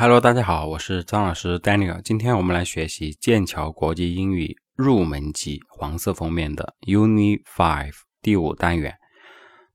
[0.00, 2.00] Hello，大家好，我是张老师 Daniel。
[2.00, 8.96] 今天我们来学习剑桥国际英语入门级黄色封面的 Uni Five 第五单元。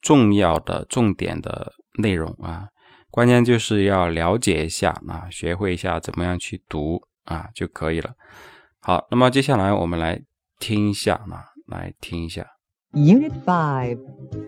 [0.00, 2.68] 重要的、重点的内容啊，
[3.10, 8.14] 关键就是要了解一下啊，学会一下怎么样去读啊就可以了。
[8.80, 10.20] 好，那么接下来我们来
[10.58, 12.46] 听一下啊，来听一下。
[12.94, 13.98] Unit Five,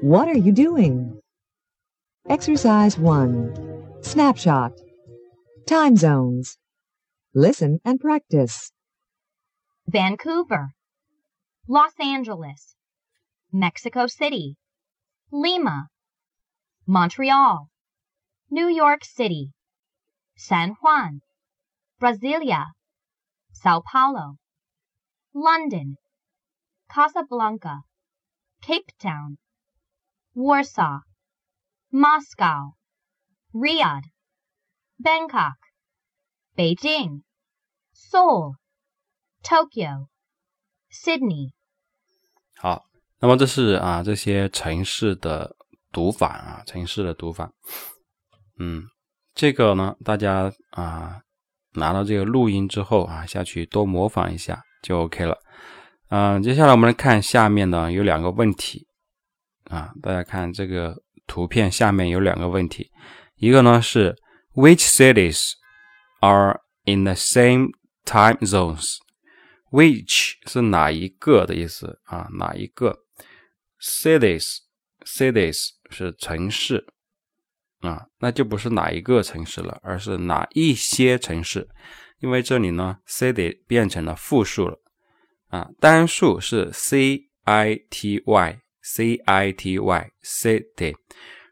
[0.03, 1.23] What are you doing?
[2.31, 3.55] Exercise One.
[4.01, 4.73] Snapshot.
[5.67, 6.57] Time zones.
[7.35, 8.73] Listen and practice.
[9.87, 10.73] Vancouver,
[11.69, 12.77] Los Angeles,
[13.53, 14.57] Mexico City,
[15.31, 15.89] Lima,
[16.87, 17.69] Montreal,
[18.51, 19.53] New York City,
[20.35, 21.21] San Juan,
[22.01, 22.69] Brasilia,
[23.53, 24.39] Sao Paulo,
[25.35, 25.97] London,
[26.91, 27.81] Casablanca,
[28.63, 29.37] Cape Town,
[30.35, 31.01] Warsaw,
[31.95, 32.73] Moscow,
[33.53, 34.03] Riyadh,
[34.99, 35.55] Bangkok,
[36.57, 37.23] Beijing,
[37.95, 38.57] Seoul,
[39.45, 40.09] Tokyo,
[40.91, 41.53] Sydney。
[42.57, 42.87] 好，
[43.21, 45.55] 那么这是啊这些城市的
[45.93, 47.53] 读法啊，城市的读法。
[48.59, 48.83] 嗯，
[49.33, 51.21] 这个呢，大家啊
[51.75, 55.39] 拿到这个录音之后啊，下去多模仿一下就 OK 了。
[56.09, 58.89] 嗯，接下来我们来看下面呢有两个问题
[59.71, 62.91] 啊，大家看这个图片下面有两个问题。
[63.37, 64.17] 一个呢是
[64.55, 65.53] Which cities
[66.21, 67.73] are in the same
[68.05, 72.29] time zones？Which 是哪一个的意思啊？
[72.39, 73.01] 哪一个
[73.81, 74.59] cities
[75.05, 76.87] cities 是城市
[77.81, 78.07] 啊？
[78.21, 81.69] 那就不是哪一个城市了，而是哪一些城市？
[82.21, 84.79] 因为这里呢，city 变成了复数了
[85.49, 90.96] 啊，单数是 c i t y c i t y city。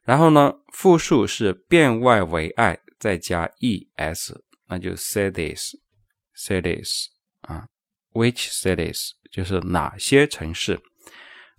[0.04, 7.08] 然后呢，复数是变 y 为 i 再加 e s，那就 cities，cities
[7.42, 7.68] 啊，
[8.14, 10.80] which cities 就是哪些城市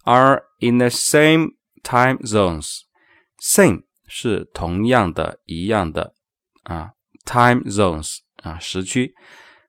[0.05, 6.15] are in the same time zones，same 是同样的、一样的
[6.63, 6.93] 啊，
[7.27, 9.15] time zones 啊时区。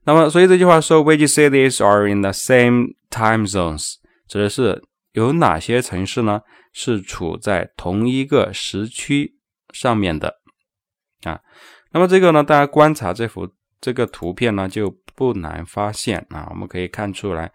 [0.05, 3.95] 那么，所以这句话说 which cities are in the same time zones，
[4.27, 4.81] 指的是
[5.14, 6.42] 有哪些城市呢？
[6.76, 9.38] 是处在同一个时区
[9.72, 10.40] 上面的
[11.22, 11.40] 啊。
[11.92, 13.48] 那么这个呢，大家观察这幅
[13.80, 16.48] 这个图片呢，就不难发现啊。
[16.50, 17.52] 我们可以看出来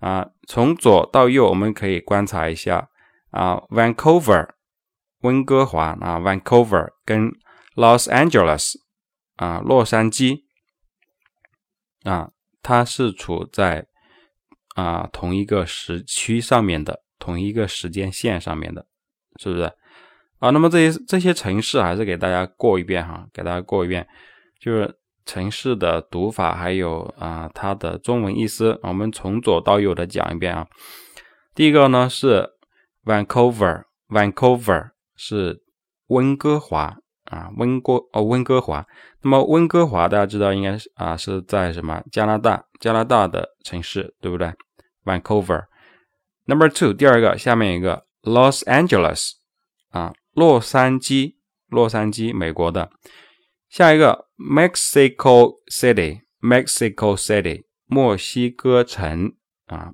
[0.00, 2.90] 啊，从左到右，我们可以观察一下
[3.30, 4.50] 啊，Vancouver
[5.20, 7.30] 温哥华啊，Vancouver 跟
[7.76, 8.74] Los Angeles
[9.36, 10.42] 啊，洛杉矶
[12.02, 13.86] 啊，它是处在
[14.74, 17.02] 啊同一个时区上面的。
[17.22, 18.86] 同一个时间线上面的，
[19.38, 19.70] 是不是
[20.38, 20.48] 啊？
[20.48, 24.08] 那么这些这些城市还是给大家过一遍哈，给大家过一遍，
[24.58, 30.66] 就是城市的读法，还有啊它的中文意思，我们从左到右的讲一遍啊。
[31.54, 32.48] 第一个呢是
[33.04, 35.62] Vancouver，Vancouver 是
[36.06, 36.96] 温哥华
[37.30, 38.84] 啊，温哥哦温哥华。
[39.22, 44.52] 那么温哥华大家知道应该是啊是在什么加拿大加拿大的城市，对不对
[45.04, 45.64] ？Vancouver。
[46.46, 49.34] Number two，第二个，下面一个 Los Angeles
[49.90, 51.36] 啊，洛杉矶，
[51.68, 52.90] 洛杉矶，美国的。
[53.68, 59.34] 下一个 Mexico City Mexico City，墨西哥城
[59.66, 59.92] 啊，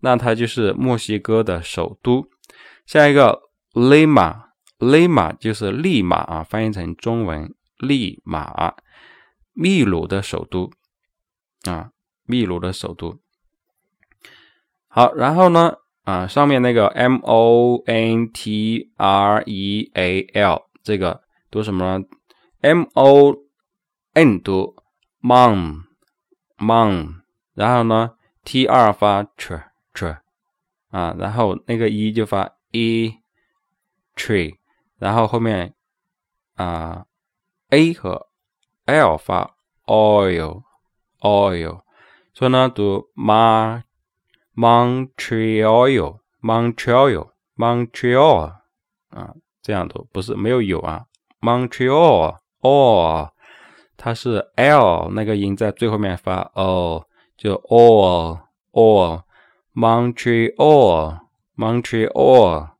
[0.00, 2.26] 那它就是墨西哥的首都。
[2.86, 3.42] 下一个
[3.74, 4.51] Lima
[4.82, 8.74] 勒马就是利马啊，翻译成中文利马，
[9.52, 10.72] 秘鲁的首都
[11.62, 11.92] 啊，
[12.24, 13.20] 秘鲁的首都。
[14.88, 22.04] 好，然后呢，啊，上面那个 M O N T R E A L 这个读什么呢
[22.60, 23.36] ？M O
[24.14, 24.74] N 读
[25.22, 27.22] Mon，Mon，
[27.54, 29.62] 然后呢，T R 发 tr
[29.94, 30.18] tr
[30.90, 33.14] 啊，然后那个 E 就发 e
[34.16, 34.56] tree，
[35.02, 35.74] 然后后面
[36.54, 37.04] 啊
[37.70, 38.28] A 和
[38.84, 39.56] L 发
[39.86, 40.62] oil
[41.18, 41.82] oil，
[42.32, 43.82] 所以呢读 ma
[44.54, 48.52] Montreal Montreal Montreal
[49.10, 51.06] 啊，这样读不是没有有啊
[51.40, 53.32] ，Montreal o
[53.96, 57.04] 它是 L 那个音在最后面发 o，
[57.36, 58.38] 就 all
[58.70, 59.24] all
[59.74, 61.18] Montreal
[61.56, 62.71] Montreal。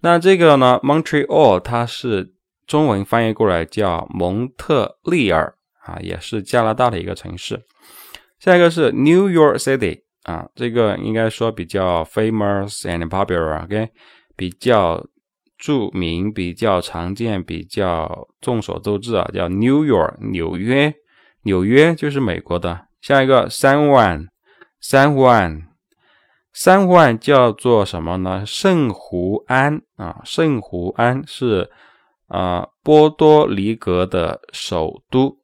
[0.00, 2.34] 那这个呢，Montreal 它是
[2.66, 5.54] 中文翻译过来叫蒙特利尔
[5.84, 7.64] 啊，也是加拿大的一个城市。
[8.38, 13.90] 下一个是 New York City 啊，这个应该说比较 famous and popular，OK，
[14.36, 15.06] 比较。
[15.58, 20.92] 著名、比较常见、比较众所周知啊，叫 New York 纽约，
[21.44, 22.88] 纽约就是美国的。
[23.00, 24.26] 下一个三万，
[24.82, 25.62] 三万，
[26.52, 28.44] 三万叫做什么呢？
[28.44, 31.68] 圣胡安啊，圣胡安是
[32.28, 35.36] 啊波多黎各的首都。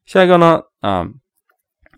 [0.06, 1.04] 下一个呢啊，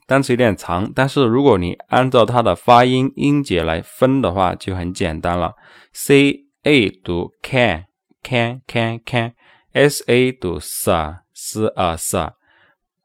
[0.06, 5.54] 单词有点长，但是如果你按照它的发音音节来分的话，就很简单了。
[5.92, 12.32] C A 读 can，can can can，S A 读 sa s a sa，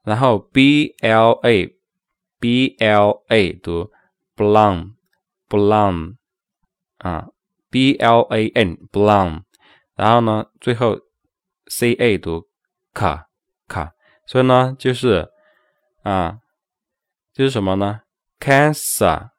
[0.04, 1.76] 然后 B L A。
[2.42, 3.90] b l a 读
[4.34, 6.14] blonde，blonde
[6.96, 7.28] 啊
[7.68, 9.42] ，b l a n blonde，
[9.94, 10.98] 然后呢，最后
[11.66, 12.48] c a 读
[12.94, 13.24] ka
[13.68, 13.90] ka，，
[14.24, 15.28] 所以呢，就是
[16.02, 16.38] 啊，
[17.44, 18.00] 是什么呢
[18.38, 19.30] ？Casa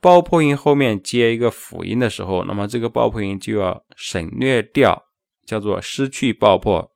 [0.00, 5.06] 爆破音后面接一个辅音的时候，那么这个爆破音就要省略掉，
[5.44, 6.92] 叫做失去爆破。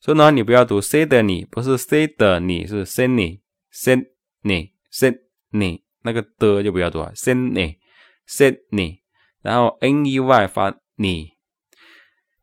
[0.00, 8.98] 所以呢，你不要读 c 的你，不是 c 的你，是 Sydney，Sydney，Sydney，那个的就不要读，Sydney，Sydney。
[9.40, 11.32] 然后 n e y 发你，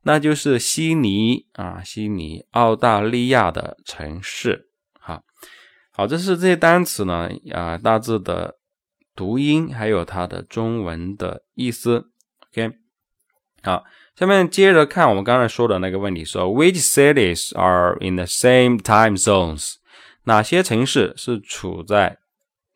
[0.03, 4.69] 那就是悉尼啊，悉尼，澳大利亚的城市。
[4.99, 5.23] 好，
[5.91, 8.55] 好，这是这些单词呢啊大致的
[9.15, 12.11] 读音，还有它的中文的意思。
[12.51, 12.71] OK，
[13.63, 13.83] 好，
[14.15, 19.75] 下面接着看我们刚才说的那个问题，说 Which cities are in the same time zones？
[20.23, 22.19] 哪些城市是处在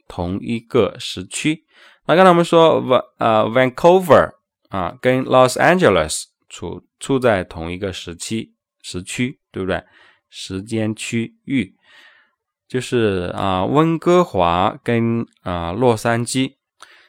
[0.07, 1.65] 同一个时区？
[2.07, 4.31] 那刚才我们说 v 呃 Vancouver
[4.69, 9.83] 啊跟 Los Angeles 处处在同一个时期时区，对不对？
[10.29, 11.75] 时间区域
[12.67, 16.55] 就是啊温哥华跟啊洛杉矶。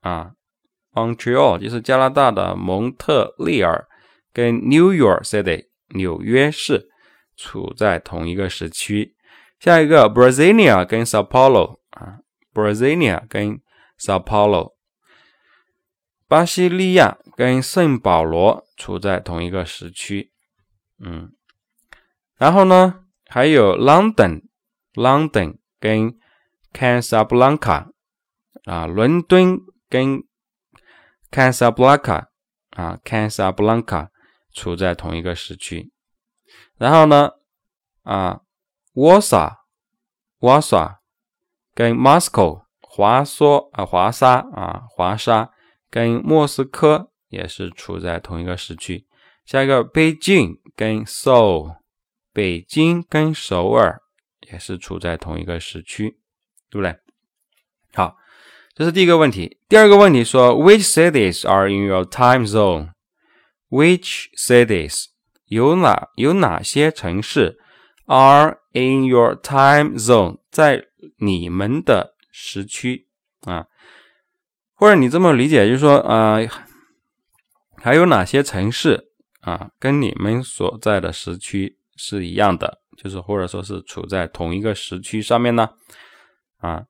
[0.00, 0.32] 啊
[0.92, 3.86] ，Montreal 就是加拿大的蒙特利尔，
[4.32, 5.66] 跟 New York City。
[5.94, 6.88] 纽约市
[7.36, 9.14] 处在同一个时区。
[9.60, 12.18] 下一个，Brasilia 跟 Sao Paulo 啊
[12.52, 13.60] ，Brasilia 跟
[13.98, 14.73] Sao Paulo，
[16.34, 20.32] 巴西利亚跟圣保罗处在同一个时区。
[20.98, 21.32] 嗯，
[22.36, 26.18] 然后呢，还有 London，London 跟
[26.72, 27.92] Casablanca
[28.64, 30.24] 啊，伦敦跟
[31.30, 32.26] Casablanca
[32.70, 34.08] 啊，Casablanca。
[34.52, 35.92] 处在同一个时区，
[36.78, 37.30] 然后呢，
[38.02, 38.40] 啊，
[38.94, 39.64] 沃萨，
[40.38, 41.00] 沃萨
[41.74, 45.50] 跟 Moscow 华沙啊，华沙啊，华沙
[45.94, 49.06] 跟莫斯科也是处在同一个时区。
[49.46, 51.76] 下一个，北京跟 Seoul，
[52.32, 54.00] 北京跟首尔
[54.50, 56.18] 也是处在同一个时区，
[56.68, 56.98] 对不对？
[57.92, 58.16] 好，
[58.74, 59.60] 这是第一个问题。
[59.68, 65.04] 第二个问题说，Which cities are in your time zone？Which cities
[65.44, 67.60] 有哪有哪些城市
[68.06, 70.86] are in your time zone 在
[71.18, 73.06] 你们的时区
[73.42, 73.68] 啊？
[74.74, 76.38] 或者你这么理解，就是说啊，
[77.76, 79.08] 还有哪些城市
[79.40, 85.68] 啊，跟你们所在的时区是一样的，就是或者说是处在同一个时区上面呢？
[86.58, 86.84] 啊，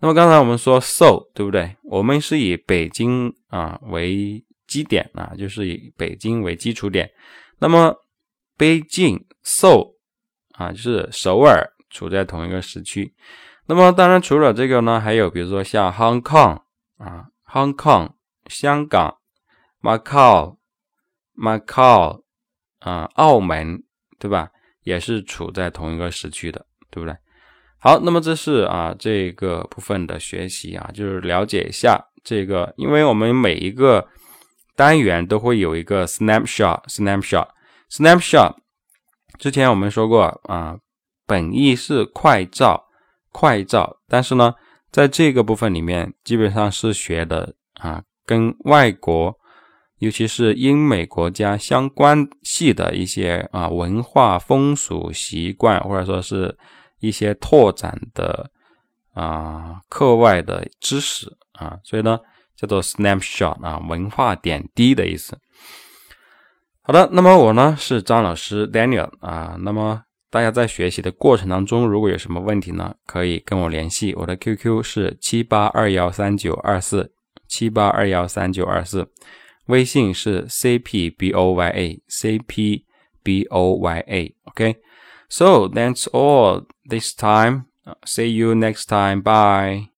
[0.00, 1.76] 那么刚才我们说 so 对不对？
[1.82, 7.10] 我们是以北京啊为基点啊，就是以北京为基础点。
[7.58, 7.94] 那么
[8.56, 9.94] 北京 so
[10.52, 13.14] 啊，就是首尔处在同一个时区。
[13.66, 16.60] 那么当然除了这个呢，还有比如说像 Hong Kong
[16.98, 18.12] 啊，Hong Kong
[18.46, 19.18] 香港
[19.82, 20.58] ，Macau
[21.36, 22.22] Macau
[22.80, 23.82] 啊，澳门
[24.18, 24.50] 对吧？
[24.82, 27.16] 也是处在同一个时区的，对不对？
[27.78, 34.08] 好，那么这是啊这个部分的学习啊，就是了解一下这个，因为我们每一个。
[34.76, 38.56] 单元都会有一个 snapshot，snapshot，snapshot。
[39.38, 40.76] 之前我们说过啊，
[41.28, 42.88] 本意是快照，
[43.30, 44.00] 快照。
[44.08, 44.56] 但是呢，
[44.94, 49.36] 在这个部分里面，基本上是学的啊，跟外国，
[49.98, 56.56] 尤其是英美国家相关系的一些啊文化风俗习惯，或者说是
[57.00, 58.48] 一些拓展的
[59.14, 62.20] 啊课外的知识啊，所以呢。
[62.56, 65.36] 叫做 snapshot 啊，文化点滴的意思。
[66.82, 69.56] 好的，那么我呢是张老师 Daniel 啊。
[69.58, 74.12] 那么大家在学习的过程当中，如果有什么问题呢，可以跟我联系。
[74.16, 77.12] 我的 QQ 是七八二幺三九二四
[77.46, 79.08] 七八二幺三九二四，
[79.66, 82.82] 微信是 cpboya cpboya。
[84.42, 87.66] OK，so that's all this time.
[88.04, 89.22] See you next time.
[89.22, 89.90] Bye.